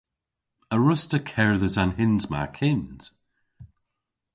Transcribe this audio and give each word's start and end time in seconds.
A 0.73 0.75
wruss'ta 0.79 1.19
kerdhes 1.31 1.75
an 1.81 1.91
hyns 1.97 2.25
ma 2.31 2.41
kyns? 2.57 3.03